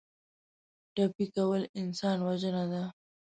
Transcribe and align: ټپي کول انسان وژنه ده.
ټپي 0.93 1.25
کول 1.35 1.61
انسان 1.81 2.17
وژنه 2.27 2.63
ده. 2.71 2.83